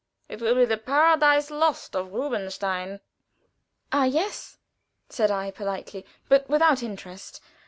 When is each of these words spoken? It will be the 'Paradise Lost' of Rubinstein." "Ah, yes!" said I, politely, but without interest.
It 0.27 0.41
will 0.41 0.55
be 0.55 0.65
the 0.65 0.77
'Paradise 0.79 1.51
Lost' 1.51 1.95
of 1.95 2.11
Rubinstein." 2.11 3.01
"Ah, 3.91 4.05
yes!" 4.05 4.57
said 5.09 5.29
I, 5.29 5.51
politely, 5.51 6.07
but 6.27 6.49
without 6.49 6.81
interest. 6.81 7.39